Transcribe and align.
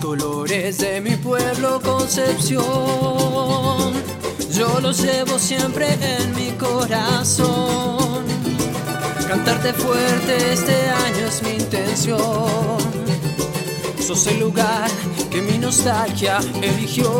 Colores 0.00 0.78
de 0.78 1.00
mi 1.00 1.16
pueblo 1.16 1.80
Concepción, 1.82 2.62
yo 4.52 4.80
los 4.80 5.02
llevo 5.02 5.38
siempre 5.38 5.86
en 6.00 6.34
mi 6.36 6.50
corazón. 6.52 8.24
Cantarte 9.26 9.72
fuerte 9.72 10.52
este 10.52 10.88
año 10.90 11.26
es 11.26 11.42
mi 11.42 11.50
intención. 11.50 12.78
Sos 14.00 14.26
el 14.28 14.38
lugar 14.40 14.88
que 15.30 15.42
mi 15.42 15.58
nostalgia 15.58 16.38
eligió. 16.62 17.12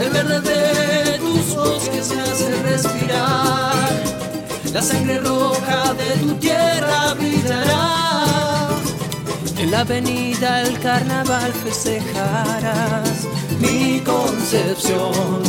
El 0.00 0.10
verde 0.10 0.40
de 0.40 1.18
tus 1.18 1.54
bosques 1.54 2.14
me 2.14 2.22
hace 2.22 2.62
respirar. 2.62 4.02
La 4.72 4.82
sangre 4.82 5.18
roja 5.18 5.94
de 5.94 6.16
tu 6.20 6.34
tierra 6.36 7.14
brillará. 7.14 8.03
La 9.74 9.80
avenida 9.80 10.62
el 10.62 10.78
carnaval 10.78 11.52
festejarás. 11.52 13.26
Mi 13.58 13.98
concepción 14.04 15.42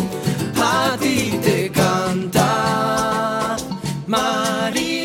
a 0.58 0.98
ti 1.00 1.40
te 1.44 1.70
canta. 1.70 3.56
Maringa. 4.08 5.05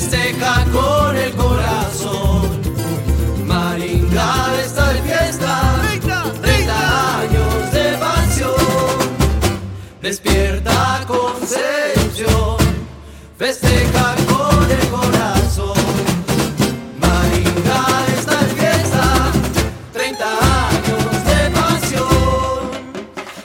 festeja 0.00 0.64
con 0.72 1.14
el 1.14 1.30
corazón. 1.32 2.48
maringa 3.46 4.34
está 4.64 4.94
de 4.94 5.02
fiesta, 5.02 5.76
30 6.40 7.18
años 7.20 7.72
de 7.72 7.98
pasión. 7.98 8.96
Despierta 10.00 11.04
Concepción, 11.06 12.56
festeja 13.36 14.14
con 14.32 14.70
el 14.78 14.86
corazón. 14.88 15.76
maringa 16.98 17.82
está 18.16 18.36
de 18.40 18.54
fiesta, 18.60 19.04
30 19.92 20.26
años 20.70 21.24
de 21.30 21.40
pasión. 21.60 22.60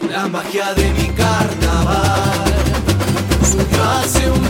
La 0.10 0.28
magia 0.28 0.74
de 0.74 0.90
mi 0.92 1.08
carnaval 1.10 2.54
surgió 3.44 3.84
hace 3.84 4.32
un 4.32 4.45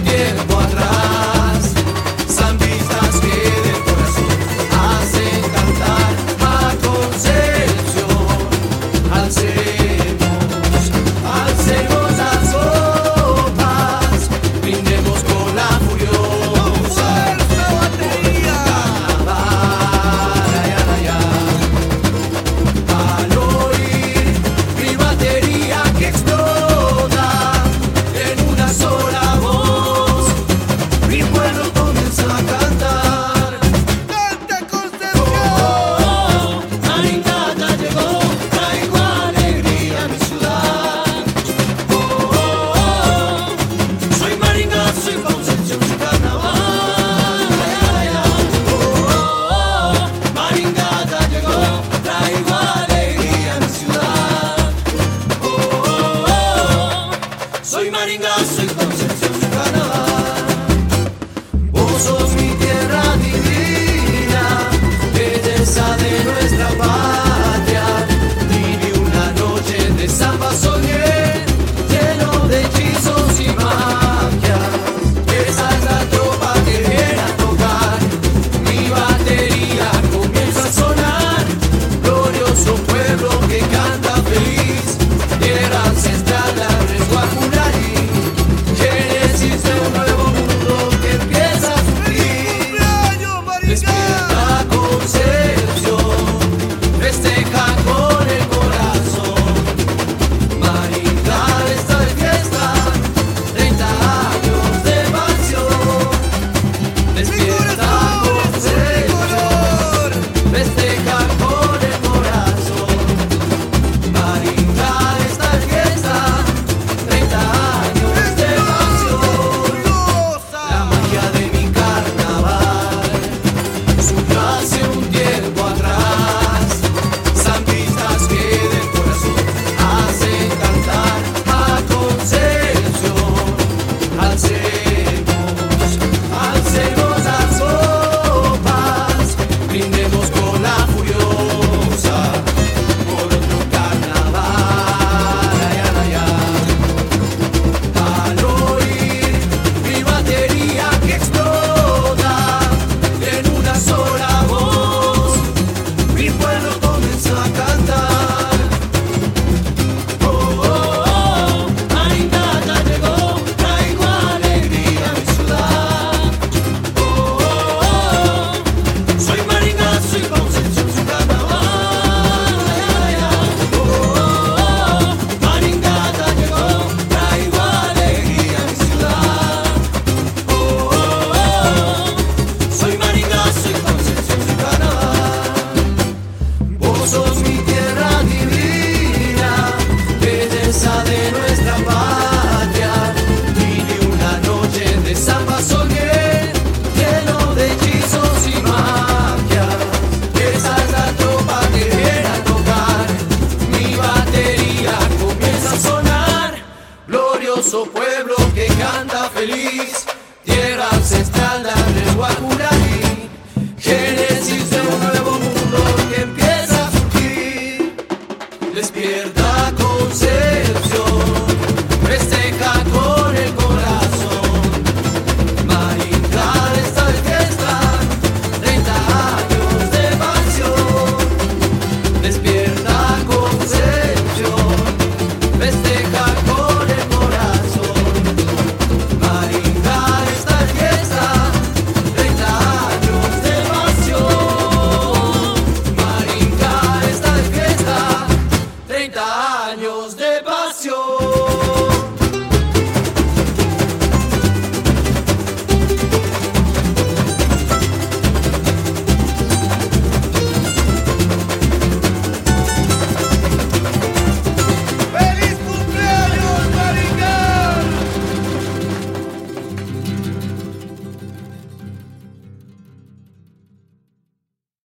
Sos 187.05 187.37
mi 187.43 187.55
tierra 187.59 188.23
divina. 188.23 188.74